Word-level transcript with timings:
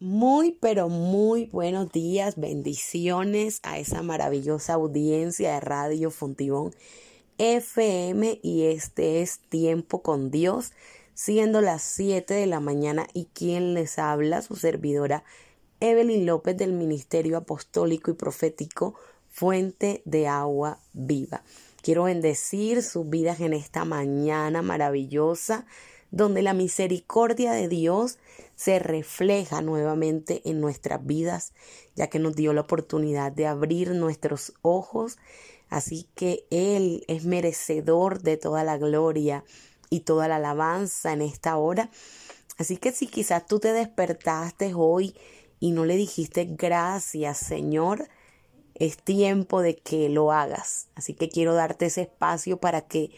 Muy, 0.00 0.52
pero 0.52 0.88
muy 0.88 1.46
buenos 1.46 1.90
días, 1.90 2.36
bendiciones 2.36 3.58
a 3.64 3.80
esa 3.80 4.00
maravillosa 4.00 4.74
audiencia 4.74 5.54
de 5.54 5.60
Radio 5.60 6.12
Fontibón 6.12 6.72
FM 7.38 8.38
y 8.40 8.66
este 8.66 9.22
es 9.22 9.40
Tiempo 9.40 10.00
con 10.00 10.30
Dios, 10.30 10.70
siendo 11.14 11.60
las 11.62 11.82
7 11.82 12.32
de 12.32 12.46
la 12.46 12.60
mañana. 12.60 13.08
Y 13.12 13.24
quien 13.34 13.74
les 13.74 13.98
habla, 13.98 14.40
su 14.40 14.54
servidora 14.54 15.24
Evelyn 15.80 16.26
López 16.26 16.56
del 16.56 16.74
Ministerio 16.74 17.36
Apostólico 17.36 18.12
y 18.12 18.14
Profético 18.14 18.94
Fuente 19.28 20.02
de 20.04 20.28
Agua 20.28 20.78
Viva. 20.92 21.42
Quiero 21.82 22.04
bendecir 22.04 22.84
sus 22.84 23.10
vidas 23.10 23.40
en 23.40 23.52
esta 23.52 23.84
mañana 23.84 24.62
maravillosa 24.62 25.66
donde 26.12 26.42
la 26.42 26.54
misericordia 26.54 27.52
de 27.52 27.68
Dios 27.68 28.18
se 28.58 28.80
refleja 28.80 29.62
nuevamente 29.62 30.42
en 30.44 30.60
nuestras 30.60 31.06
vidas, 31.06 31.52
ya 31.94 32.08
que 32.08 32.18
nos 32.18 32.34
dio 32.34 32.52
la 32.52 32.62
oportunidad 32.62 33.30
de 33.30 33.46
abrir 33.46 33.92
nuestros 33.92 34.52
ojos. 34.62 35.16
Así 35.68 36.08
que 36.16 36.44
Él 36.50 37.04
es 37.06 37.24
merecedor 37.24 38.20
de 38.20 38.36
toda 38.36 38.64
la 38.64 38.76
gloria 38.76 39.44
y 39.90 40.00
toda 40.00 40.26
la 40.26 40.36
alabanza 40.36 41.12
en 41.12 41.22
esta 41.22 41.56
hora. 41.56 41.88
Así 42.56 42.78
que 42.78 42.90
si 42.90 43.06
quizás 43.06 43.46
tú 43.46 43.60
te 43.60 43.72
despertaste 43.72 44.74
hoy 44.74 45.14
y 45.60 45.70
no 45.70 45.84
le 45.84 45.94
dijiste 45.94 46.44
gracias 46.44 47.38
Señor, 47.38 48.08
es 48.74 48.96
tiempo 48.96 49.62
de 49.62 49.76
que 49.76 50.08
lo 50.08 50.32
hagas. 50.32 50.88
Así 50.96 51.14
que 51.14 51.28
quiero 51.28 51.54
darte 51.54 51.86
ese 51.86 52.02
espacio 52.02 52.56
para 52.56 52.80
que 52.80 53.12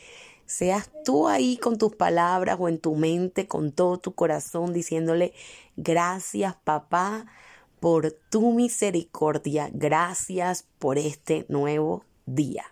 seas 0.50 0.90
tú 1.04 1.28
ahí 1.28 1.56
con 1.56 1.78
tus 1.78 1.94
palabras 1.94 2.56
o 2.58 2.68
en 2.68 2.78
tu 2.78 2.96
mente, 2.96 3.46
con 3.46 3.70
todo 3.70 3.98
tu 3.98 4.14
corazón, 4.14 4.72
diciéndole, 4.72 5.32
gracias 5.76 6.56
papá 6.64 7.26
por 7.78 8.10
tu 8.30 8.52
misericordia, 8.52 9.70
gracias 9.72 10.66
por 10.80 10.98
este 10.98 11.46
nuevo 11.48 12.04
día. 12.26 12.64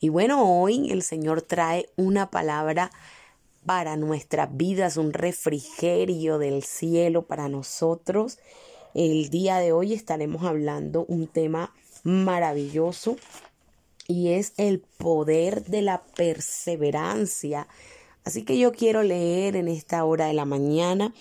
Y 0.00 0.08
bueno, 0.08 0.60
hoy 0.60 0.90
el 0.90 1.02
Señor 1.02 1.42
trae 1.42 1.88
una 1.96 2.30
palabra 2.30 2.90
para 3.64 3.96
nuestras 3.96 4.56
vidas, 4.56 4.96
un 4.96 5.12
refrigerio 5.12 6.38
del 6.38 6.64
cielo 6.64 7.26
para 7.26 7.48
nosotros. 7.48 8.38
El 8.94 9.30
día 9.30 9.58
de 9.58 9.70
hoy 9.70 9.94
estaremos 9.94 10.42
hablando 10.44 11.04
un 11.06 11.28
tema 11.28 11.72
maravilloso 12.02 13.16
y 14.08 14.30
es 14.30 14.54
el 14.56 14.80
poder 14.80 15.64
de 15.66 15.82
la 15.82 16.02
perseverancia. 16.02 17.68
Así 18.24 18.42
que 18.42 18.58
yo 18.58 18.72
quiero 18.72 19.02
leer 19.02 19.54
en 19.54 19.68
esta 19.68 20.04
hora 20.04 20.26
de 20.26 20.32
la 20.32 20.46
mañana 20.46 21.14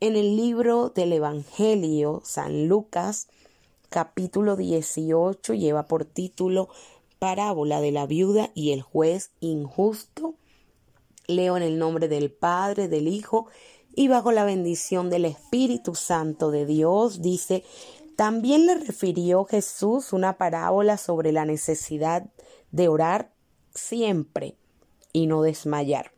en 0.00 0.14
el 0.14 0.36
libro 0.36 0.90
del 0.90 1.12
Evangelio 1.12 2.22
San 2.24 2.68
Lucas 2.68 3.26
capítulo 3.88 4.56
18 4.56 5.54
lleva 5.54 5.88
por 5.88 6.04
título 6.04 6.68
Parábola 7.18 7.80
de 7.80 7.90
la 7.90 8.06
viuda 8.06 8.50
y 8.54 8.72
el 8.72 8.82
juez 8.82 9.30
injusto. 9.40 10.34
Leo 11.26 11.56
en 11.56 11.62
el 11.62 11.78
nombre 11.78 12.08
del 12.08 12.30
Padre, 12.30 12.88
del 12.88 13.08
Hijo 13.08 13.46
y 13.96 14.06
bajo 14.06 14.30
la 14.30 14.44
bendición 14.44 15.10
del 15.10 15.24
Espíritu 15.24 15.94
Santo 15.94 16.50
de 16.50 16.66
Dios 16.66 17.22
dice 17.22 17.64
también 18.18 18.66
le 18.66 18.74
refirió 18.74 19.44
Jesús 19.44 20.12
una 20.12 20.38
parábola 20.38 20.96
sobre 20.96 21.30
la 21.30 21.44
necesidad 21.44 22.26
de 22.72 22.88
orar 22.88 23.30
siempre 23.72 24.56
y 25.12 25.28
no 25.28 25.42
desmayar, 25.42 26.10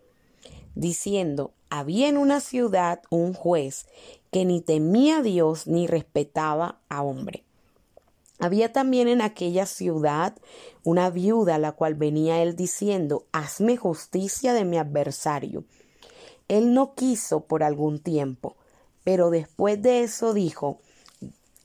diciendo, 0.75 1.53
había 1.69 2.09
en 2.09 2.17
una 2.17 2.41
ciudad 2.41 3.03
un 3.11 3.35
juez 3.35 3.85
que 4.33 4.47
ni 4.47 4.63
temía 4.63 5.19
a 5.19 5.23
Dios 5.23 5.67
ni 5.67 5.87
respetaba 5.87 6.81
a 6.89 7.03
hombre. 7.03 7.45
Había 8.39 8.73
también 8.73 9.07
en 9.07 9.21
aquella 9.21 9.67
ciudad 9.67 10.35
una 10.83 11.11
viuda 11.11 11.59
la 11.59 11.73
cual 11.73 11.97
venía 11.97 12.41
él 12.41 12.57
diciendo, 12.57 13.27
hazme 13.31 13.77
justicia 13.77 14.55
de 14.55 14.65
mi 14.65 14.79
adversario. 14.79 15.65
Él 16.49 16.73
no 16.73 16.95
quiso 16.95 17.45
por 17.45 17.63
algún 17.63 17.99
tiempo, 17.99 18.57
pero 19.05 19.29
después 19.29 19.83
de 19.83 20.01
eso 20.01 20.33
dijo, 20.33 20.81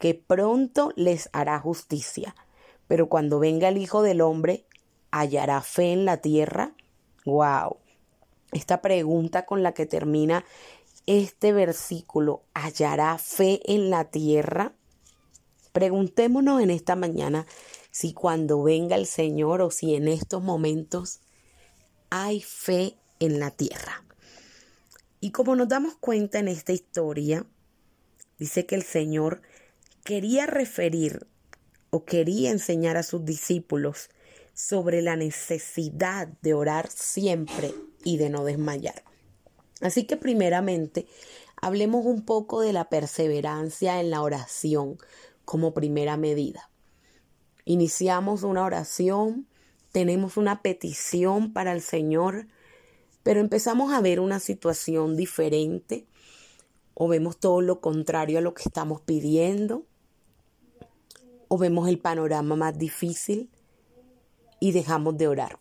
que 0.00 0.14
pronto 0.14 0.92
les 0.96 1.28
hará 1.32 1.60
justicia. 1.60 2.34
Pero 2.88 3.08
cuando 3.08 3.38
venga 3.38 3.68
el 3.68 3.76
Hijo 3.76 4.02
del 4.02 4.22
Hombre, 4.22 4.66
¿hallará 5.12 5.60
fe 5.60 5.92
en 5.92 6.04
la 6.06 6.16
tierra? 6.16 6.74
¡Wow! 7.26 7.76
Esta 8.50 8.80
pregunta 8.80 9.44
con 9.46 9.62
la 9.62 9.72
que 9.74 9.86
termina 9.86 10.44
este 11.06 11.52
versículo, 11.52 12.42
¿hallará 12.54 13.18
fe 13.18 13.60
en 13.72 13.90
la 13.90 14.06
tierra? 14.06 14.72
Preguntémonos 15.72 16.62
en 16.62 16.70
esta 16.70 16.96
mañana 16.96 17.46
si 17.90 18.14
cuando 18.14 18.62
venga 18.62 18.96
el 18.96 19.06
Señor 19.06 19.60
o 19.60 19.70
si 19.70 19.94
en 19.94 20.08
estos 20.08 20.42
momentos 20.42 21.20
hay 22.08 22.40
fe 22.40 22.96
en 23.20 23.38
la 23.38 23.50
tierra. 23.50 24.02
Y 25.20 25.30
como 25.30 25.54
nos 25.56 25.68
damos 25.68 25.94
cuenta 25.96 26.38
en 26.38 26.48
esta 26.48 26.72
historia, 26.72 27.44
dice 28.38 28.64
que 28.64 28.74
el 28.74 28.82
Señor 28.82 29.42
quería 30.04 30.46
referir 30.46 31.26
o 31.90 32.04
quería 32.04 32.50
enseñar 32.50 32.96
a 32.96 33.02
sus 33.02 33.24
discípulos 33.24 34.10
sobre 34.54 35.02
la 35.02 35.16
necesidad 35.16 36.28
de 36.42 36.54
orar 36.54 36.90
siempre 36.90 37.74
y 38.04 38.16
de 38.16 38.30
no 38.30 38.44
desmayar. 38.44 39.02
Así 39.80 40.04
que 40.04 40.16
primeramente 40.16 41.06
hablemos 41.60 42.04
un 42.04 42.24
poco 42.24 42.60
de 42.60 42.72
la 42.72 42.88
perseverancia 42.88 44.00
en 44.00 44.10
la 44.10 44.22
oración 44.22 44.98
como 45.44 45.74
primera 45.74 46.16
medida. 46.16 46.70
Iniciamos 47.64 48.42
una 48.42 48.64
oración, 48.64 49.46
tenemos 49.92 50.36
una 50.36 50.62
petición 50.62 51.52
para 51.52 51.72
el 51.72 51.80
Señor, 51.80 52.46
pero 53.22 53.40
empezamos 53.40 53.92
a 53.92 54.00
ver 54.00 54.20
una 54.20 54.40
situación 54.40 55.16
diferente 55.16 56.06
o 56.94 57.08
vemos 57.08 57.38
todo 57.38 57.60
lo 57.60 57.80
contrario 57.80 58.38
a 58.38 58.42
lo 58.42 58.54
que 58.54 58.62
estamos 58.64 59.00
pidiendo 59.00 59.86
o 61.52 61.58
vemos 61.58 61.88
el 61.88 61.98
panorama 61.98 62.54
más 62.54 62.78
difícil 62.78 63.50
y 64.60 64.70
dejamos 64.70 65.18
de 65.18 65.26
orar 65.26 65.58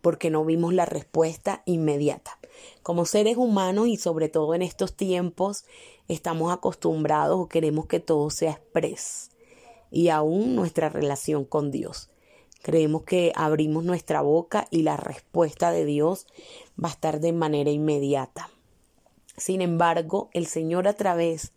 porque 0.00 0.30
no 0.30 0.44
vimos 0.44 0.72
la 0.74 0.86
respuesta 0.86 1.62
inmediata. 1.66 2.38
Como 2.82 3.04
seres 3.04 3.36
humanos 3.36 3.88
y 3.88 3.96
sobre 3.96 4.28
todo 4.28 4.54
en 4.54 4.62
estos 4.62 4.94
tiempos 4.94 5.64
estamos 6.08 6.52
acostumbrados 6.52 7.38
o 7.38 7.48
queremos 7.48 7.86
que 7.86 8.00
todo 8.00 8.30
sea 8.30 8.52
express 8.52 9.30
y 9.90 10.08
aún 10.08 10.56
nuestra 10.56 10.88
relación 10.88 11.44
con 11.44 11.70
Dios. 11.70 12.10
Creemos 12.62 13.02
que 13.02 13.32
abrimos 13.36 13.84
nuestra 13.84 14.20
boca 14.20 14.66
y 14.70 14.82
la 14.82 14.96
respuesta 14.96 15.70
de 15.70 15.84
Dios 15.84 16.26
va 16.82 16.88
a 16.88 16.92
estar 16.92 17.20
de 17.20 17.32
manera 17.32 17.70
inmediata. 17.70 18.50
Sin 19.36 19.60
embargo, 19.62 20.28
el 20.32 20.46
Señor 20.46 20.88
a 20.88 20.94
través 20.94 21.52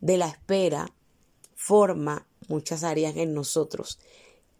de 0.00 0.16
la 0.16 0.28
espera 0.28 0.92
forma 1.56 2.26
muchas 2.48 2.84
áreas 2.84 3.16
en 3.16 3.34
nosotros. 3.34 3.98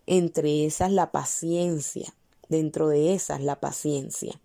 Entre 0.06 0.64
esas 0.66 0.92
la 0.92 1.10
paciencia, 1.12 2.14
dentro 2.48 2.88
de 2.88 3.14
esas 3.14 3.40
la 3.40 3.60
paciencia. 3.60 4.40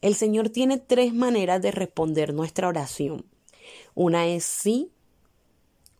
El 0.00 0.16
Señor 0.16 0.48
tiene 0.48 0.78
tres 0.78 1.14
maneras 1.14 1.62
de 1.62 1.70
responder 1.70 2.34
nuestra 2.34 2.68
oración. 2.68 3.24
Una 3.94 4.26
es 4.26 4.44
sí, 4.44 4.90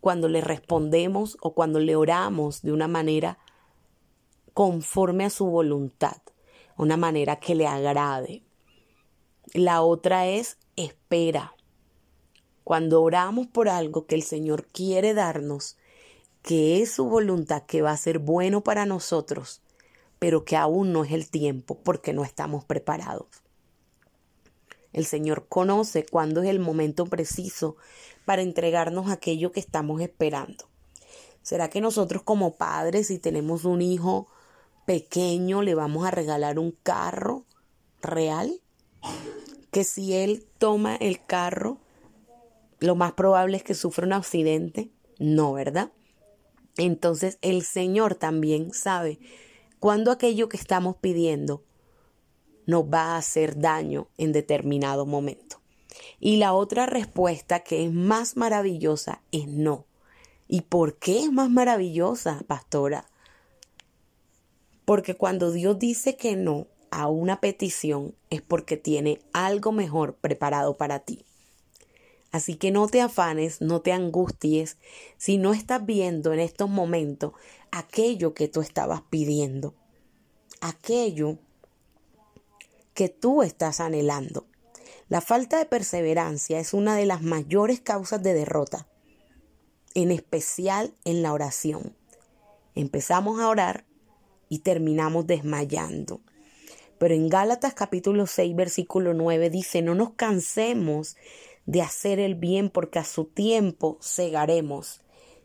cuando 0.01 0.29
le 0.29 0.41
respondemos 0.41 1.37
o 1.41 1.55
cuando 1.55 1.79
le 1.79 1.95
oramos 1.95 2.63
de 2.63 2.73
una 2.73 2.89
manera 2.89 3.39
conforme 4.53 5.25
a 5.25 5.31
su 5.31 5.47
voluntad, 5.47 6.21
una 6.77 6.97
manera 6.97 7.37
que 7.37 7.55
le 7.55 7.69
agrade. 7.69 8.43
La 9.55 9.83
otra 9.83 10.27
es 10.27 10.59
espera, 10.75 11.55
cuando 12.65 13.03
oramos 13.03 13.47
por 13.47 13.69
algo 13.69 14.07
que 14.07 14.15
el 14.15 14.23
Señor 14.23 14.67
quiere 14.67 15.15
darnos, 15.15 15.77
que 16.43 16.83
es 16.83 16.93
su 16.93 17.07
voluntad, 17.07 17.65
que 17.65 17.83
va 17.83 17.93
a 17.93 17.97
ser 17.97 18.19
bueno 18.19 18.63
para 18.63 18.87
nosotros, 18.87 19.63
pero 20.19 20.45
que 20.45 20.57
aún 20.57 20.93
no 20.93 21.05
es 21.05 21.13
el 21.13 21.31
tiempo 21.31 21.79
porque 21.83 22.13
no 22.13 22.25
estamos 22.25 22.65
preparados. 22.65 23.27
El 24.93 25.07
Señor 25.07 25.47
conoce 25.49 26.05
cuándo 26.05 26.43
es 26.43 26.49
el 26.49 26.61
momento 26.61 27.07
preciso 27.07 27.77
para 28.25 28.43
entregarnos 28.43 29.11
aquello 29.11 29.51
que 29.51 29.61
estamos 29.61 30.01
esperando. 30.01 30.69
¿Será 31.43 31.71
que 31.71 31.81
nosotros 31.81 32.23
como 32.23 32.57
padres, 32.57 33.09
si 33.09 33.19
tenemos 33.19 33.65
un 33.65 33.83
hijo 33.83 34.29
pequeño, 34.87 35.63
le 35.63 35.75
vamos 35.75 36.07
a 36.07 36.11
regalar 36.11 36.59
un 36.59 36.77
carro 36.83 37.45
real? 38.01 38.61
Que 39.71 39.83
si 39.85 40.15
él 40.15 40.47
toma 40.59 40.95
el 40.97 41.25
carro, 41.25 41.79
lo 42.83 42.97
más 42.97 43.13
probable 43.13 43.57
es 43.57 43.63
que 43.63 43.75
sufra 43.75 44.07
un 44.07 44.13
accidente. 44.13 44.91
No, 45.19 45.53
¿verdad? 45.53 45.93
Entonces 46.77 47.39
el 47.43 47.63
Señor 47.63 48.15
también 48.15 48.73
sabe 48.73 49.19
cuándo 49.79 50.11
aquello 50.11 50.49
que 50.49 50.57
estamos 50.57 50.97
pidiendo 50.97 51.63
nos 52.67 52.85
va 52.85 53.15
a 53.15 53.17
hacer 53.19 53.59
daño 53.59 54.09
en 54.19 54.33
determinado 54.33 55.07
momento. 55.07 55.61
Y 56.21 56.37
la 56.37 56.55
otra 56.55 56.87
respuesta 56.87 57.61
que 57.61 57.85
es 57.85 57.93
más 57.93 58.37
maravillosa 58.37 59.23
es 59.33 59.47
no. 59.47 59.87
¿Y 60.49 60.63
por 60.63 60.99
qué 60.99 61.21
es 61.21 61.33
más 61.33 61.51
maravillosa, 61.51 62.43
pastora? 62.47 63.07
Porque 64.85 65.15
cuando 65.15 65.51
Dios 65.51 65.79
dice 65.79 66.17
que 66.17 66.37
no 66.37 66.67
a 66.91 67.09
una 67.09 67.41
petición 67.41 68.15
es 68.31 68.43
porque 68.43 68.77
tiene 68.77 69.21
algo 69.33 69.73
mejor 69.73 70.15
preparado 70.17 70.77
para 70.77 71.01
ti. 71.01 71.25
Así 72.33 72.57
que 72.57 72.71
no 72.71 72.89
te 72.89 73.03
afanes, 73.03 73.61
no 73.61 73.83
te 73.83 73.93
angusties 73.93 74.79
si 75.19 75.37
no 75.37 75.53
estás 75.53 75.85
viendo 75.85 76.33
en 76.33 76.41
estos 76.41 76.69
momentos 76.69 77.35
aquello 77.71 78.33
que 78.33 78.49
tú 78.49 78.63
estabas 78.63 79.03
pidiendo, 79.11 79.75
aquello 80.63 81.39
que 82.95 83.11
tú 83.11 83.43
estás 83.43 83.81
anhelando. 83.81 84.47
La 85.09 85.21
falta 85.21 85.59
de 85.59 85.67
perseverancia 85.67 86.59
es 86.59 86.73
una 86.73 86.97
de 86.97 87.05
las 87.05 87.21
mayores 87.21 87.81
causas 87.81 88.23
de 88.23 88.33
derrota, 88.33 88.89
en 89.95 90.11
especial 90.11 90.95
en 91.05 91.23
la 91.23 91.35
oración. 91.35 91.95
Empezamos 92.75 93.41
a 93.41 93.49
orar 93.49 93.85
y 94.49 94.61
terminamos 94.61 95.27
desmayando. 95.27 96.23
Pero 96.99 97.15
en 97.15 97.29
Gálatas 97.29 97.75
capítulo 97.75 98.27
6 98.27 98.55
versículo 98.57 99.13
9 99.13 99.51
dice, 99.51 99.83
no 99.83 99.95
nos 99.95 100.13
cansemos 100.13 101.17
de 101.67 101.83
hacer 101.83 102.19
el 102.19 102.35
bien 102.35 102.71
porque 102.71 102.99
a 102.99 103.05
su 103.05 103.25
tiempo 103.25 103.99
cegaremos 104.03 105.01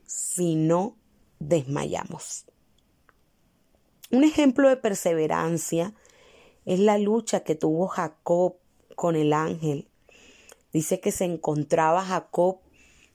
si 0.06 0.56
no 0.56 0.98
desmayamos. 1.40 2.46
Un 4.10 4.24
ejemplo 4.24 4.70
de 4.70 4.78
perseverancia 4.78 5.94
es 6.66 6.80
la 6.80 6.98
lucha 6.98 7.42
que 7.42 7.56
tuvo 7.56 7.88
Jacob 7.88 8.56
con 8.96 9.16
el 9.16 9.34
ángel. 9.34 9.88
Dice 10.72 11.00
que 11.00 11.12
se 11.12 11.26
encontraba 11.26 12.04
Jacob 12.04 12.60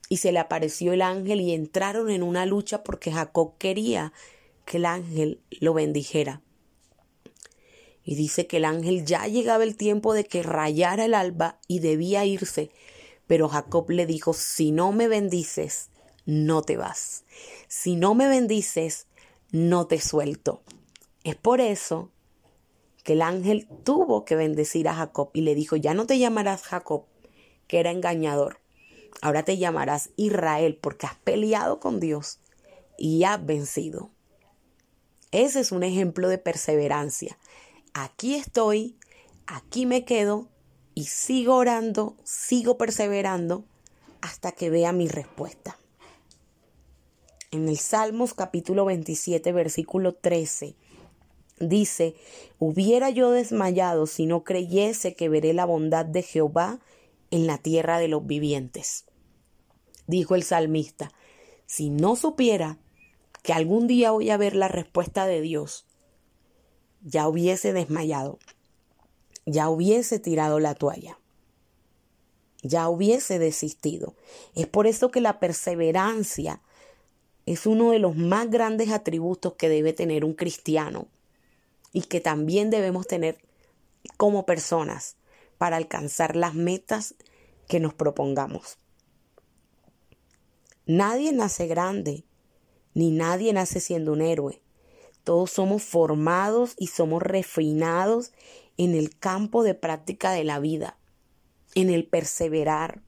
y 0.09 0.19
se 0.19 0.33
le 0.33 0.39
apareció 0.39 0.93
el 0.93 1.03
ángel 1.03 1.41
y 1.41 1.55
entraron 1.55 2.11
en 2.11 2.23
una 2.23 2.45
lucha 2.45 2.85
porque 2.85 3.11
Jacob 3.11 3.57
quería 3.59 4.13
que 4.65 4.77
el 4.77 4.85
ángel 4.85 5.41
lo 5.61 5.75
bendijera. 5.75 6.43
Y 8.05 8.17
dice 8.17 8.47
que 8.47 8.59
el 8.59 8.65
ángel 8.65 9.05
ya 9.07 9.27
llegaba 9.27 9.65
el 9.65 9.77
tiempo 9.77 10.13
de 10.13 10.25
que 10.25 10.43
rayara 10.43 11.05
el 11.05 11.15
alba 11.15 11.59
y 11.69 11.79
debía 11.79 12.25
irse, 12.25 12.71
pero 13.27 13.49
Jacob 13.49 13.91
le 13.91 14.07
dijo, 14.07 14.33
si 14.33 14.73
no 14.73 14.93
me 14.93 15.09
bendices, 15.09 15.91
no 16.25 16.63
te 16.63 16.77
vas. 16.77 17.25
Si 17.69 17.97
no 17.97 18.15
me 18.15 18.29
bendices, 18.29 19.07
no 19.51 19.87
te 19.87 20.01
suelto. 20.01 20.63
Es 21.25 21.37
por 21.37 21.61
eso 21.61 22.11
que 23.05 23.15
el 23.15 23.23
ángel 23.23 23.69
tuvo 23.85 24.25
que 24.25 24.37
bendecir 24.37 24.89
a 24.89 24.95
Jacob 24.95 25.31
y 25.33 25.43
le 25.43 25.55
dijo, 25.55 25.77
ya 25.77 25.95
no 25.95 26.07
te 26.07 26.19
llamarás 26.19 26.63
Jacob, 26.63 27.05
que 27.67 27.81
era 27.81 27.91
engañador, 27.91 28.61
ahora 29.21 29.45
te 29.45 29.59
llamarás 29.59 30.11
Israel 30.17 30.79
porque 30.81 31.07
has 31.07 31.17
peleado 31.17 31.81
con 31.81 32.01
Dios 32.01 32.39
y 32.99 33.25
has 33.25 33.45
vencido. 33.45 34.11
Ese 35.31 35.61
es 35.61 35.73
un 35.73 35.83
ejemplo 35.83 36.29
de 36.29 36.39
perseverancia. 36.39 37.39
Aquí 37.95 38.35
estoy, 38.35 38.97
aquí 39.47 39.87
me 39.87 40.05
quedo 40.05 40.52
y 40.95 41.05
sigo 41.05 41.57
orando, 41.57 42.17
sigo 42.25 42.79
perseverando 42.79 43.65
hasta 44.21 44.53
que 44.53 44.71
vea 44.71 44.93
mi 44.93 45.09
respuesta. 45.09 45.79
En 47.51 47.69
el 47.69 47.79
Salmos 47.79 48.35
capítulo 48.35 48.85
27, 48.85 49.53
versículo 49.53 50.15
13, 50.15 50.77
Dice, 51.63 52.17
hubiera 52.59 53.11
yo 53.11 53.31
desmayado 53.31 54.09
si 54.09 54.27
no 54.27 54.43
creyese 54.43 55.15
que 55.15 55.29
veré 55.29 55.53
la 55.53 55.65
bondad 55.65 56.05
de 56.05 56.23
Jehová 56.23 56.81
en 57.31 57.47
la 57.47 57.59
tierra 57.59 57.99
de 57.99 58.09
los 58.09 58.27
vivientes. 58.27 59.05
Dijo 60.09 60.35
el 60.35 60.43
salmista, 60.43 61.13
si 61.67 61.89
no 61.89 62.17
supiera 62.17 62.79
que 63.45 63.53
algún 63.53 63.87
día 63.87 64.11
voy 64.11 64.31
a 64.31 64.37
ver 64.37 64.57
la 64.57 64.67
respuesta 64.67 65.27
de 65.27 65.41
Dios, 65.41 65.87
ya 67.01 67.29
hubiese 67.29 67.73
desmayado, 67.73 68.41
ya 69.47 69.69
hubiese 69.69 70.19
tirado 70.19 70.61
la 70.61 70.75
toalla, 70.75 71.19
ya 72.63 72.89
hubiese 72.89 73.39
desistido. 73.39 74.15
Es 74.55 74.67
por 74.67 74.87
eso 74.87 75.11
que 75.11 75.21
la 75.21 75.41
perseverancia 75.41 76.61
es 77.47 77.67
uno 77.67 77.91
de 77.91 77.99
los 77.99 78.17
más 78.17 78.51
grandes 78.51 78.91
atributos 78.91 79.55
que 79.55 79.69
debe 79.69 79.93
tener 79.93 80.25
un 80.25 80.35
cristiano 80.35 81.09
y 81.93 82.03
que 82.03 82.21
también 82.21 82.71
debemos 82.71 83.07
tener 83.07 83.39
como 84.17 84.47
personas 84.47 85.17
para 85.59 85.77
alcanzar 85.77 86.37
las 86.37 86.55
metas 86.55 87.15
que 87.69 87.81
nos 87.81 87.95
propongamos. 87.95 88.79
Nadie 90.87 91.33
nace 91.33 91.67
grande, 91.67 92.25
ni 92.95 93.11
nadie 93.11 93.53
nace 93.53 93.81
siendo 93.81 94.13
un 94.13 94.21
héroe. 94.21 94.63
Todos 95.25 95.53
somos 95.53 95.83
formados 95.83 96.75
y 96.79 96.89
somos 96.89 97.23
refinados 97.23 98.33
en 98.77 98.95
el 98.95 99.17
campo 99.19 99.63
de 99.63 99.75
práctica 99.75 100.33
de 100.33 100.45
la 100.45 100.59
vida, 100.59 100.99
en 101.75 101.91
el 101.91 102.07
perseverar, 102.07 103.03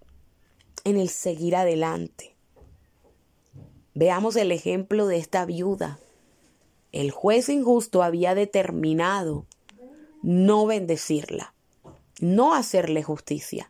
en 0.84 0.96
el 0.96 1.08
seguir 1.08 1.56
adelante. 1.56 2.36
Veamos 3.94 4.36
el 4.36 4.52
ejemplo 4.52 5.06
de 5.06 5.18
esta 5.18 5.44
viuda 5.44 5.98
el 6.94 7.10
juez 7.10 7.48
injusto 7.48 8.04
había 8.04 8.36
determinado 8.36 9.46
no 10.22 10.64
bendecirla, 10.64 11.52
no 12.20 12.54
hacerle 12.54 13.02
justicia. 13.02 13.68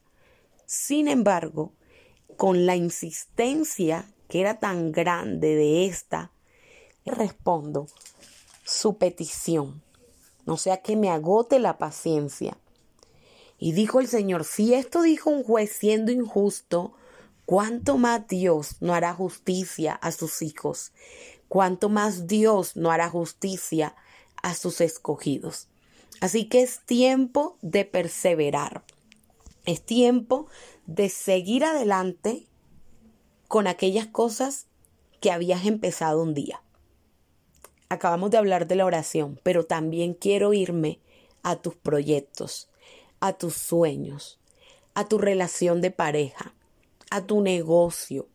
Sin 0.67 1.09
embargo, 1.09 1.73
con 2.37 2.67
la 2.67 2.77
insistencia 2.77 4.13
que 4.29 4.43
era 4.43 4.59
tan 4.59 4.93
grande 4.93 5.55
de 5.55 5.87
esta, 5.87 6.33
respondo 7.07 7.87
su 8.63 8.99
petición, 8.99 9.83
no 10.47 10.57
sea 10.57 10.79
que 10.79 10.97
me 10.97 11.11
agote 11.11 11.59
la 11.59 11.79
paciencia. 11.79 12.59
Y 13.59 13.73
dijo 13.73 14.01
el 14.01 14.09
Señor, 14.09 14.45
si 14.45 14.75
esto 14.75 15.03
dijo 15.03 15.31
un 15.31 15.43
juez 15.43 15.71
siendo 15.73 16.13
injusto, 16.13 16.93
¿cuánto 17.47 17.99
más 17.99 18.27
Dios 18.29 18.77
no 18.81 18.95
hará 18.95 19.15
justicia 19.15 19.93
a 19.93 20.13
sus 20.13 20.43
hijos? 20.43 20.93
cuánto 21.55 21.89
más 21.89 22.27
Dios 22.27 22.75
no 22.75 22.91
hará 22.91 23.09
justicia 23.09 23.95
a 24.43 24.57
sus 24.57 24.81
escogidos. 24.81 25.69
Así 26.21 26.49
que 26.49 26.63
es 26.63 26.81
tiempo 26.85 27.59
de 27.63 27.85
perseverar. 27.85 28.83
Es 29.65 29.81
tiempo 29.81 30.49
de 30.87 31.09
seguir 31.09 31.65
adelante 31.65 32.49
con 33.47 33.69
aquellas 33.69 34.09
cosas 34.09 34.67
que 35.21 35.31
habías 35.31 35.65
empezado 35.65 36.25
un 36.25 36.35
día. 36.35 36.61
Acabamos 37.95 38.33
de 38.33 38.39
hablar 38.39 38.67
de 38.67 38.75
la 38.75 38.87
oración, 38.87 39.39
pero 39.45 39.67
también 39.67 40.15
quiero 40.15 40.53
irme 40.53 40.99
a 41.45 41.55
tus 41.55 41.77
proyectos, 41.77 42.69
a 43.21 43.35
tus 43.35 43.55
sueños, 43.55 44.41
a 44.95 45.05
tu 45.05 45.17
relación 45.17 45.81
de 45.81 45.93
pareja, 45.93 46.57
a 47.13 47.25
tu 47.25 47.41
negocio, 47.41 48.27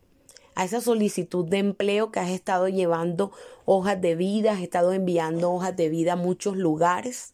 a 0.55 0.63
esa 0.63 0.79
solicitud 0.79 1.45
de 1.45 1.57
empleo 1.57 2.09
que 2.09 2.21
has 2.21 2.29
estado 2.29 2.69
llevando 2.69 3.33
hojas 3.65 3.99
de 3.99 4.15
vida, 4.15 4.53
has 4.53 4.61
estado 4.61 4.93
enviando 4.93 5.51
hojas 5.51 5.75
de 5.75 5.89
vida 5.89 6.13
a 6.13 6.15
muchos 6.15 6.55
lugares 6.55 7.33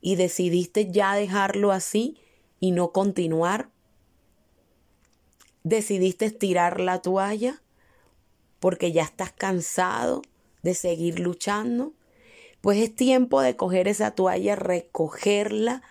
y 0.00 0.16
decidiste 0.16 0.90
ya 0.90 1.14
dejarlo 1.14 1.70
así 1.70 2.18
y 2.58 2.72
no 2.72 2.90
continuar. 2.90 3.70
Decidiste 5.62 6.24
estirar 6.24 6.80
la 6.80 7.00
toalla 7.00 7.62
porque 8.58 8.90
ya 8.90 9.04
estás 9.04 9.30
cansado 9.30 10.22
de 10.62 10.74
seguir 10.74 11.20
luchando. 11.20 11.92
Pues 12.60 12.78
es 12.78 12.94
tiempo 12.94 13.40
de 13.40 13.56
coger 13.56 13.88
esa 13.88 14.12
toalla, 14.12 14.56
recogerla 14.56 15.82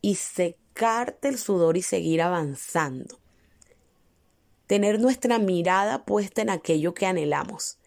y 0.00 0.14
secarte 0.16 1.28
el 1.28 1.38
sudor 1.38 1.76
y 1.76 1.82
seguir 1.82 2.22
avanzando 2.22 3.18
tener 4.66 5.00
nuestra 5.00 5.38
mirada 5.38 6.04
puesta 6.04 6.42
en 6.42 6.50
aquello 6.50 6.94
que 6.94 7.06
anhelamos. 7.06 7.78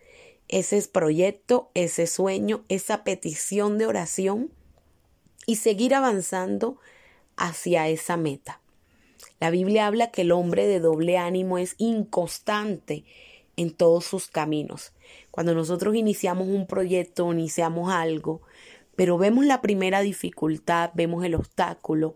Ese 0.48 0.82
proyecto, 0.88 1.70
ese 1.74 2.08
sueño, 2.08 2.64
esa 2.70 3.04
petición 3.04 3.78
de 3.78 3.86
oración 3.86 4.52
y 5.46 5.58
seguir 5.58 5.94
avanzando 5.94 6.78
hacia 7.36 7.88
esa 7.88 8.18
meta. 8.18 8.62
La 9.40 9.52
Biblia 9.52 9.88
habla 9.88 10.12
que 10.12 10.22
el 10.22 10.32
hombre 10.32 10.66
de 10.66 10.80
doble 10.80 11.18
ánimo 11.18 11.58
es 11.58 11.76
inconstante 11.78 13.06
en 13.58 13.72
todos 13.72 14.06
sus 14.06 14.28
caminos. 14.28 14.94
Cuando 15.32 15.54
nosotros 15.54 15.96
iniciamos 15.96 16.48
un 16.48 16.68
proyecto, 16.68 17.32
iniciamos 17.32 17.92
algo, 17.92 18.42
pero 18.96 19.18
vemos 19.18 19.46
la 19.46 19.62
primera 19.62 20.02
dificultad, 20.02 20.92
vemos 20.94 21.24
el 21.24 21.36
obstáculo 21.36 22.16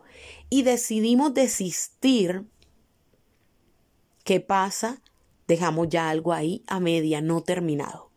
y 0.50 0.64
decidimos 0.64 1.34
desistir, 1.34 2.44
¿qué 4.26 4.40
pasa? 4.42 5.02
Dejamos 5.48 5.88
ya 5.90 6.10
algo 6.10 6.34
ahí 6.34 6.64
a 6.68 6.80
media, 6.80 7.22
no 7.22 7.42
terminado. 7.42 8.12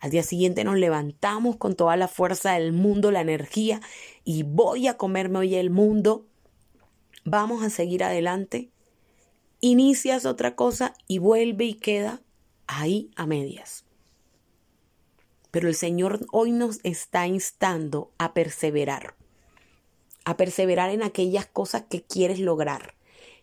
Al 0.00 0.10
día 0.10 0.22
siguiente 0.22 0.64
nos 0.64 0.78
levantamos 0.78 1.56
con 1.56 1.74
toda 1.74 1.96
la 1.96 2.08
fuerza 2.08 2.52
del 2.52 2.72
mundo, 2.72 3.10
la 3.10 3.20
energía, 3.20 3.80
y 4.24 4.44
voy 4.44 4.86
a 4.86 4.96
comerme 4.96 5.40
hoy 5.40 5.56
el 5.56 5.70
mundo. 5.70 6.26
Vamos 7.24 7.62
a 7.62 7.70
seguir 7.70 8.02
adelante. 8.02 8.70
Inicias 9.60 10.24
otra 10.24 10.56
cosa 10.56 10.94
y 11.06 11.18
vuelve 11.18 11.66
y 11.66 11.74
queda 11.74 12.22
ahí 12.66 13.10
a 13.16 13.26
medias. 13.26 13.84
Pero 15.50 15.68
el 15.68 15.74
Señor 15.74 16.20
hoy 16.32 16.52
nos 16.52 16.80
está 16.84 17.26
instando 17.26 18.10
a 18.18 18.34
perseverar, 18.34 19.14
a 20.24 20.36
perseverar 20.36 20.90
en 20.90 21.02
aquellas 21.02 21.46
cosas 21.46 21.84
que 21.88 22.02
quieres 22.02 22.38
lograr, 22.38 22.94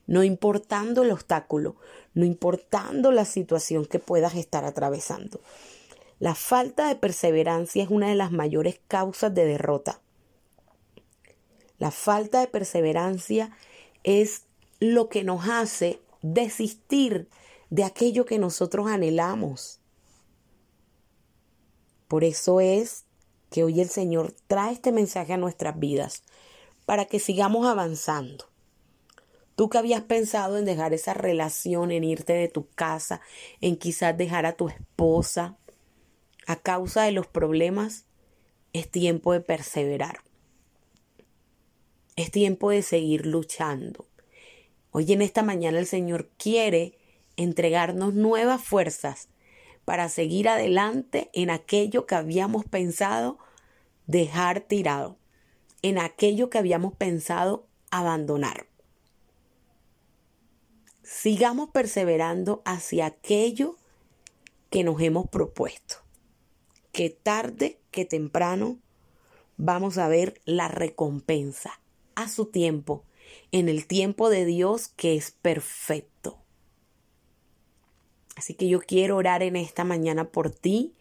no 0.05 0.23
importando 0.23 1.03
el 1.03 1.11
obstáculo, 1.11 1.75
no 2.13 2.25
importando 2.25 3.11
la 3.11 3.25
situación 3.25 3.85
que 3.85 3.99
puedas 3.99 4.35
estar 4.35 4.63
atravesando. 4.65 5.41
La 6.19 6.33
falta 6.33 6.87
de 6.87 6.95
perseverancia 6.95 7.83
es 7.83 7.89
una 7.89 8.09
de 8.09 8.15
las 8.15 8.31
mayores 8.31 8.79
causas 8.87 9.33
de 9.35 9.45
derrota. 9.45 10.01
La 11.77 11.91
falta 11.91 12.39
de 12.39 12.47
perseverancia 12.47 13.51
es 14.03 14.43
lo 14.79 15.09
que 15.09 15.23
nos 15.23 15.47
hace 15.47 15.99
desistir 16.21 17.27
de 17.69 17.83
aquello 17.83 18.25
que 18.25 18.39
nosotros 18.39 18.87
anhelamos. 18.87 19.79
Por 22.07 22.23
eso 22.23 22.59
es 22.61 23.05
que 23.49 23.63
hoy 23.63 23.81
el 23.81 23.89
Señor 23.89 24.33
trae 24.47 24.73
este 24.73 24.91
mensaje 24.91 25.33
a 25.33 25.37
nuestras 25.37 25.79
vidas, 25.79 26.23
para 26.85 27.05
que 27.05 27.19
sigamos 27.19 27.67
avanzando. 27.67 28.45
Tú 29.55 29.69
que 29.69 29.77
habías 29.77 30.03
pensado 30.03 30.57
en 30.57 30.65
dejar 30.65 30.93
esa 30.93 31.13
relación, 31.13 31.91
en 31.91 32.03
irte 32.03 32.33
de 32.33 32.47
tu 32.47 32.69
casa, 32.69 33.21
en 33.59 33.75
quizás 33.75 34.17
dejar 34.17 34.45
a 34.45 34.53
tu 34.53 34.69
esposa, 34.69 35.57
a 36.45 36.55
causa 36.57 37.03
de 37.03 37.11
los 37.11 37.27
problemas, 37.27 38.05
es 38.71 38.89
tiempo 38.89 39.33
de 39.33 39.41
perseverar. 39.41 40.19
Es 42.15 42.31
tiempo 42.31 42.69
de 42.69 42.83
seguir 42.83 43.25
luchando. 43.25 44.05
Hoy 44.91 45.11
en 45.11 45.21
esta 45.21 45.43
mañana 45.43 45.79
el 45.79 45.87
Señor 45.87 46.29
quiere 46.37 46.97
entregarnos 47.35 48.13
nuevas 48.13 48.63
fuerzas 48.63 49.27
para 49.87 50.09
seguir 50.09 50.49
adelante 50.49 51.29
en 51.31 51.49
aquello 51.49 52.05
que 52.05 52.15
habíamos 52.15 52.65
pensado 52.65 53.37
dejar 54.05 54.59
tirado, 54.59 55.17
en 55.81 55.97
aquello 55.97 56.49
que 56.49 56.57
habíamos 56.57 56.93
pensado 56.93 57.65
abandonar. 57.89 58.67
Sigamos 61.03 61.69
perseverando 61.69 62.61
hacia 62.65 63.05
aquello 63.05 63.77
que 64.69 64.83
nos 64.83 64.99
hemos 64.99 65.29
propuesto, 65.29 66.03
que 66.91 67.09
tarde 67.09 67.79
que 67.89 68.03
temprano 68.03 68.79
vamos 69.55 69.97
a 69.97 70.09
ver 70.09 70.41
la 70.43 70.67
recompensa 70.67 71.79
a 72.15 72.27
su 72.27 72.47
tiempo, 72.47 73.05
en 73.53 73.69
el 73.69 73.87
tiempo 73.87 74.29
de 74.29 74.43
Dios 74.43 74.89
que 74.89 75.15
es 75.15 75.31
perfecto. 75.31 76.16
Así 78.37 78.53
que 78.53 78.67
yo 78.67 78.79
quiero 78.79 79.17
orar 79.17 79.41
en 79.41 79.55
esta 79.55 79.83
mañana 79.83 80.25
por 80.25 80.51
ti, 80.51 80.93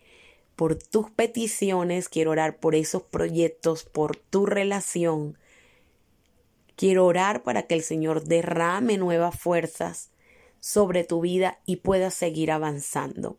por 0.56 0.74
tus 0.74 1.10
peticiones, 1.10 2.08
quiero 2.08 2.30
orar 2.30 2.56
por 2.58 2.74
esos 2.74 3.02
proyectos, 3.02 3.84
por 3.84 4.16
tu 4.16 4.46
relación. 4.46 5.36
Quiero 6.76 7.04
orar 7.04 7.42
para 7.42 7.64
que 7.64 7.74
el 7.74 7.82
Señor 7.82 8.24
derrame 8.24 8.96
nuevas 8.96 9.38
fuerzas 9.38 10.10
sobre 10.60 11.04
tu 11.04 11.20
vida 11.20 11.60
y 11.66 11.76
puedas 11.76 12.14
seguir 12.14 12.50
avanzando. 12.50 13.36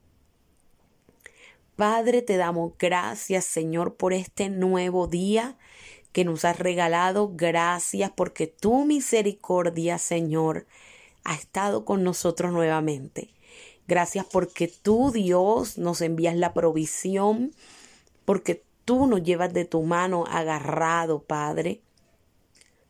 Padre, 1.76 2.22
te 2.22 2.38
damos 2.38 2.74
gracias, 2.78 3.46
Señor, 3.46 3.96
por 3.96 4.14
este 4.14 4.50
nuevo 4.50 5.08
día 5.08 5.58
que 6.12 6.24
nos 6.24 6.46
has 6.46 6.60
regalado. 6.60 7.32
Gracias 7.36 8.12
porque 8.16 8.46
tu 8.46 8.86
misericordia, 8.86 9.98
Señor, 9.98 10.68
ha 11.24 11.34
estado 11.34 11.84
con 11.84 12.04
nosotros 12.04 12.52
nuevamente. 12.52 13.30
Gracias 13.88 14.26
porque 14.26 14.68
tú, 14.68 15.12
Dios, 15.12 15.78
nos 15.78 16.02
envías 16.02 16.36
la 16.36 16.54
provisión, 16.54 17.54
porque 18.26 18.64
tú 18.84 19.08
nos 19.08 19.24
llevas 19.24 19.54
de 19.54 19.64
tu 19.66 19.82
mano 19.84 20.26
agarrado, 20.28 21.24
Padre. 21.24 21.82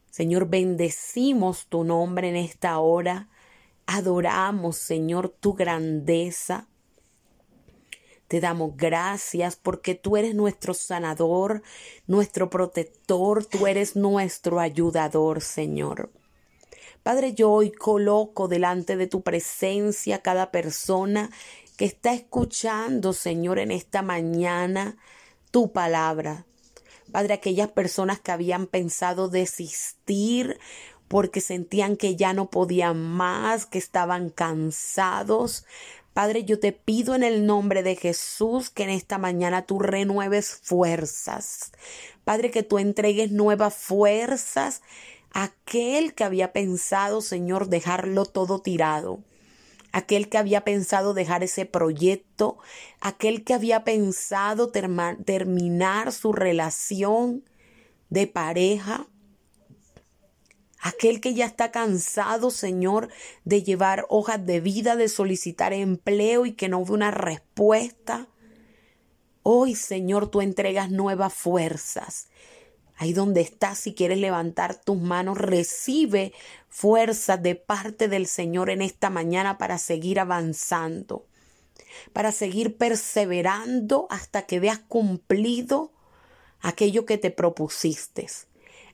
Señor, 0.09 0.49
bendecimos 0.49 1.67
tu 1.67 1.83
nombre 1.83 2.29
en 2.29 2.35
esta 2.35 2.79
hora. 2.79 3.29
Adoramos, 3.85 4.77
Señor, 4.77 5.29
tu 5.29 5.53
grandeza. 5.53 6.67
Te 8.27 8.41
damos 8.41 8.75
gracias 8.75 9.55
porque 9.55 9.93
tú 9.93 10.17
eres 10.17 10.33
nuestro 10.33 10.73
sanador, 10.73 11.61
nuestro 12.07 12.49
protector, 12.49 13.45
tú 13.45 13.67
eres 13.67 13.95
nuestro 13.95 14.59
ayudador, 14.59 15.41
Señor. 15.41 16.09
Padre, 17.07 17.33
yo 17.33 17.49
hoy 17.49 17.71
coloco 17.71 18.49
delante 18.49 18.97
de 18.97 19.07
tu 19.07 19.21
presencia 19.21 20.21
cada 20.21 20.51
persona 20.51 21.29
que 21.77 21.85
está 21.85 22.11
escuchando, 22.11 23.13
Señor, 23.13 23.59
en 23.59 23.71
esta 23.71 24.01
mañana 24.01 24.97
tu 25.49 25.71
palabra. 25.71 26.45
Padre, 27.09 27.35
aquellas 27.35 27.69
personas 27.69 28.19
que 28.19 28.33
habían 28.33 28.67
pensado 28.67 29.29
desistir 29.29 30.59
porque 31.07 31.39
sentían 31.39 31.95
que 31.95 32.17
ya 32.17 32.33
no 32.33 32.49
podían 32.49 33.01
más, 33.01 33.65
que 33.65 33.77
estaban 33.77 34.29
cansados. 34.29 35.63
Padre, 36.11 36.43
yo 36.43 36.59
te 36.59 36.73
pido 36.73 37.15
en 37.15 37.23
el 37.23 37.45
nombre 37.45 37.83
de 37.83 37.95
Jesús 37.95 38.69
que 38.69 38.83
en 38.83 38.89
esta 38.89 39.17
mañana 39.17 39.65
tú 39.65 39.79
renueves 39.79 40.59
fuerzas. 40.61 41.71
Padre, 42.25 42.51
que 42.51 42.63
tú 42.63 42.79
entregues 42.79 43.31
nuevas 43.31 43.75
fuerzas 43.75 44.81
aquel 45.31 46.13
que 46.13 46.23
había 46.23 46.53
pensado, 46.53 47.21
Señor, 47.21 47.69
dejarlo 47.69 48.25
todo 48.25 48.59
tirado, 48.59 49.23
aquel 49.91 50.29
que 50.29 50.37
había 50.37 50.63
pensado 50.63 51.13
dejar 51.13 51.43
ese 51.43 51.65
proyecto, 51.65 52.57
aquel 53.01 53.43
que 53.43 53.53
había 53.53 53.83
pensado 53.83 54.71
terminar 54.71 56.11
su 56.11 56.33
relación 56.33 57.43
de 58.09 58.27
pareja, 58.27 59.07
aquel 60.79 61.19
que 61.19 61.33
ya 61.33 61.45
está 61.45 61.71
cansado, 61.71 62.51
Señor, 62.51 63.09
de 63.43 63.63
llevar 63.63 64.05
hojas 64.09 64.45
de 64.45 64.59
vida, 64.59 64.95
de 64.95 65.09
solicitar 65.09 65.73
empleo 65.73 66.45
y 66.45 66.53
que 66.53 66.69
no 66.69 66.83
ve 66.83 66.93
una 66.93 67.11
respuesta. 67.11 68.27
Hoy, 69.43 69.75
Señor, 69.75 70.29
tú 70.29 70.41
entregas 70.41 70.91
nuevas 70.91 71.33
fuerzas 71.33 72.27
Ahí 72.97 73.13
donde 73.13 73.41
estás, 73.41 73.77
si 73.77 73.93
quieres 73.93 74.17
levantar 74.17 74.75
tus 74.75 74.99
manos, 74.99 75.37
recibe 75.37 76.33
fuerza 76.67 77.37
de 77.37 77.55
parte 77.55 78.07
del 78.07 78.25
Señor 78.25 78.71
en 78.71 78.81
esta 78.81 79.11
mañana 79.11 79.59
para 79.59 79.77
seguir 79.77 80.19
avanzando, 80.19 81.27
para 82.11 82.31
seguir 82.31 82.75
perseverando 82.75 84.07
hasta 84.09 84.47
que 84.47 84.59
veas 84.59 84.79
cumplido 84.79 85.91
aquello 86.59 87.05
que 87.05 87.19
te 87.19 87.29
propusiste, 87.29 88.27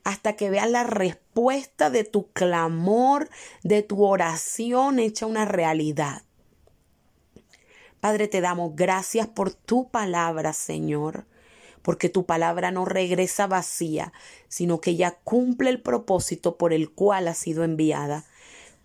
hasta 0.03 0.35
que 0.35 0.49
veas 0.49 0.69
la 0.69 0.83
respuesta 0.83 1.89
de 1.89 2.03
tu 2.03 2.29
clamor, 2.33 3.29
de 3.63 3.83
tu 3.83 4.03
oración 4.03 4.99
hecha 4.99 5.25
una 5.25 5.45
realidad. 5.45 6.23
Padre, 8.01 8.27
te 8.27 8.41
damos 8.41 8.75
gracias 8.75 9.27
por 9.27 9.53
tu 9.53 9.89
palabra, 9.89 10.51
Señor 10.51 11.25
porque 11.83 12.09
tu 12.09 12.25
palabra 12.25 12.71
no 12.71 12.85
regresa 12.85 13.45
vacía, 13.45 14.11
sino 14.47 14.81
que 14.81 14.95
ya 14.95 15.11
cumple 15.23 15.69
el 15.69 15.81
propósito 15.81 16.57
por 16.57 16.73
el 16.73 16.89
cual 16.89 17.27
ha 17.27 17.35
sido 17.35 17.63
enviada. 17.63 18.25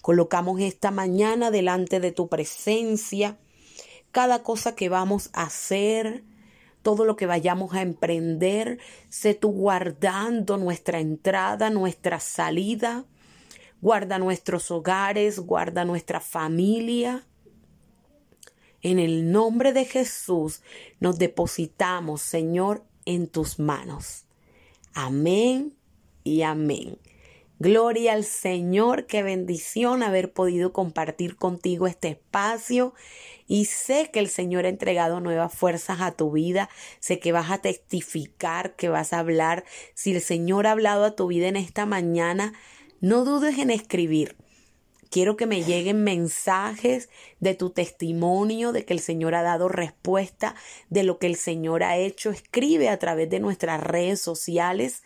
Colocamos 0.02 0.61
esta 0.61 0.90
mañana 0.90 1.50
delante 1.50 2.00
de 2.00 2.12
tu 2.12 2.28
presencia 2.28 3.38
cada 4.11 4.43
cosa 4.43 4.75
que 4.75 4.88
vamos 4.88 5.31
a 5.33 5.45
hacer, 5.45 6.25
todo 6.83 7.05
lo 7.05 7.17
que 7.17 7.26
vayamos 7.26 7.75
a 7.75 7.83
emprender, 7.83 8.78
sé 9.09 9.35
tú 9.35 9.50
guardando 9.50 10.57
nuestra 10.57 11.00
entrada, 11.00 11.71
nuestra 11.71 12.21
salida, 12.21 13.05
guarda 13.81 14.19
nuestros 14.19 14.71
hogares, 14.71 15.40
guarda 15.40 15.85
nuestra 15.85 16.21
familia. 16.21 17.25
En 18.81 18.99
el 18.99 19.31
nombre 19.31 19.73
de 19.73 19.85
Jesús 19.85 20.62
nos 21.00 21.19
depositamos, 21.19 22.23
Señor, 22.23 22.85
en 23.09 23.27
tus 23.27 23.59
manos. 23.59 24.27
Amén 24.93 25.75
y 26.25 26.43
amén. 26.43 26.99
Gloria 27.59 28.12
al 28.12 28.25
Señor, 28.25 29.07
qué 29.07 29.23
bendición 29.23 30.03
haber 30.03 30.33
podido 30.33 30.75
compartir 30.75 31.37
contigo 31.37 31.87
este 31.87 32.09
espacio 32.09 32.95
y 33.47 33.65
sé 33.65 34.11
que 34.12 34.21
el 34.21 34.29
Señor 34.29 34.67
ha 34.67 34.69
entregado 34.69 35.21
nuevas 35.21 35.55
fuerzas 35.55 36.03
a 36.03 36.12
tu 36.12 36.33
vida, 36.33 36.69
sé 37.00 37.19
que 37.19 37.33
vas 37.33 37.50
a 37.50 37.59
testificar, 37.59 38.77
que 38.77 38.91
vas 38.91 39.15
a 39.15 39.21
hablar. 39.21 39.65
Si 39.95 40.15
el 40.15 40.21
Señor 40.21 40.67
ha 40.67 40.73
hablado 40.73 41.05
a 41.05 41.17
tu 41.17 41.29
vida 41.29 41.49
en 41.49 41.57
esta 41.57 41.87
mañana, 41.87 42.53
no 43.00 43.25
dudes 43.25 43.59
en 43.59 43.71
escribir. 43.71 44.37
Quiero 45.11 45.37
que 45.37 45.47
me 45.47 45.65
lleguen 45.65 46.05
mensajes 46.05 47.09
de 47.41 47.55
tu 47.55 47.71
testimonio, 47.71 48.73
de 48.73 48.85
que 48.85 48.93
el 48.93 49.00
Señor 49.00 49.35
ha 49.35 49.43
dado 49.43 49.69
respuesta, 49.69 50.55
de 50.91 51.03
lo 51.03 51.19
que 51.19 51.27
el 51.27 51.37
Señor 51.37 51.83
ha 51.83 51.97
hecho. 51.97 52.31
Escribe 52.31 52.88
a 52.88 52.99
través 52.99 53.31
de 53.31 53.41
nuestras 53.41 53.81
redes 53.81 54.21
sociales. 54.21 55.03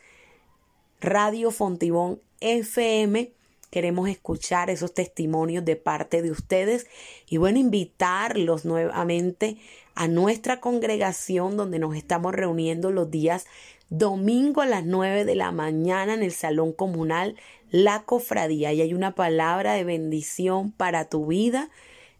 Radio 1.00 1.50
Fontibón 1.50 2.20
FM. 2.40 3.32
Queremos 3.70 4.08
escuchar 4.08 4.70
esos 4.70 4.92
testimonios 4.92 5.64
de 5.64 5.76
parte 5.76 6.20
de 6.20 6.30
ustedes 6.30 6.86
y 7.26 7.38
bueno, 7.38 7.58
invitarlos 7.58 8.64
nuevamente 8.64 9.56
a 9.94 10.08
nuestra 10.08 10.60
congregación 10.60 11.56
donde 11.56 11.78
nos 11.78 11.96
estamos 11.96 12.34
reuniendo 12.34 12.90
los 12.90 13.10
días 13.10 13.46
domingo 13.92 14.62
a 14.62 14.66
las 14.66 14.86
9 14.86 15.26
de 15.26 15.34
la 15.34 15.52
mañana 15.52 16.14
en 16.14 16.22
el 16.22 16.32
Salón 16.32 16.72
Comunal 16.72 17.36
La 17.70 18.04
Cofradía. 18.04 18.72
Y 18.72 18.80
hay 18.80 18.94
una 18.94 19.14
palabra 19.14 19.74
de 19.74 19.84
bendición 19.84 20.72
para 20.72 21.10
tu 21.10 21.26
vida. 21.26 21.68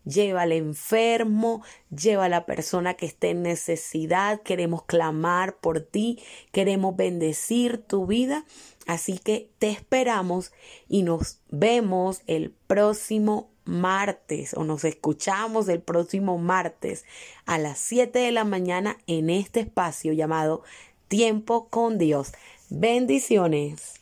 Lleva 0.05 0.43
al 0.43 0.52
enfermo, 0.52 1.62
lleva 1.91 2.26
a 2.26 2.29
la 2.29 2.45
persona 2.45 2.95
que 2.95 3.07
esté 3.07 3.31
en 3.31 3.43
necesidad, 3.43 4.43
queremos 4.43 4.85
clamar 4.85 5.57
por 5.59 5.81
ti, 5.81 6.19
queremos 6.50 6.97
bendecir 6.97 7.79
tu 7.79 8.07
vida, 8.07 8.45
así 8.88 9.19
que 9.19 9.49
te 9.59 9.71
esperamos 9.71 10.52
y 10.88 11.05
nos 11.05 11.38
vemos 11.50 12.23
el 12.26 12.52
próximo 12.67 13.52
martes 13.64 14.55
o 14.55 14.64
nos 14.64 14.85
escuchamos 14.85 15.69
el 15.69 15.81
próximo 15.81 16.37
martes 16.37 17.05
a 17.47 17.59
las 17.59 17.79
7 17.79 18.19
de 18.19 18.33
la 18.33 18.43
mañana 18.43 18.99
en 19.07 19.31
este 19.31 19.61
espacio 19.61 20.12
llamado 20.12 20.64
Tiempo 21.12 21.69
con 21.69 21.99
Dios. 21.99 22.33
Bendiciones. 22.71 24.01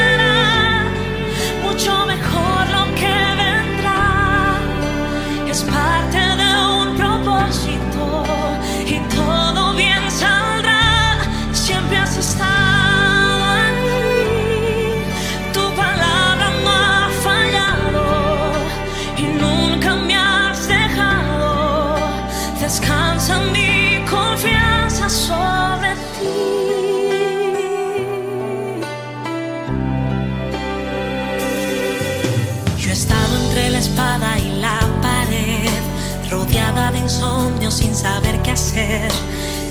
sin 37.71 37.95
saber 37.95 38.41
qué 38.41 38.51
hacer, 38.51 39.09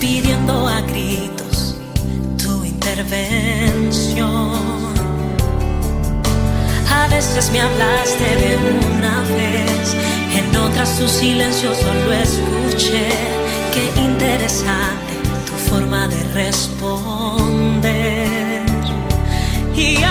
pidiendo 0.01 0.67
a 0.67 0.81
gritos 0.81 1.77
tu 2.43 2.65
intervención. 2.65 4.55
A 6.91 7.07
veces 7.09 7.51
me 7.53 7.61
hablaste 7.61 8.25
de 8.37 8.57
una 8.97 9.21
vez, 9.37 9.95
en 10.35 10.57
otras 10.57 10.99
tu 10.99 11.07
silencio 11.07 11.75
solo 11.75 12.13
escuché. 12.13 13.09
Qué 13.75 13.85
interesante 14.01 15.13
tu 15.47 15.53
forma 15.71 16.09
de 16.09 16.23
responder. 16.33 17.81
Y 19.77 20.03